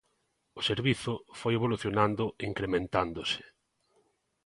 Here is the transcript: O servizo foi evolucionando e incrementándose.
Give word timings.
O 0.59 0.61
servizo 0.69 1.13
foi 1.39 1.53
evolucionando 1.55 2.25
e 2.29 2.43
incrementándose. 2.51 3.41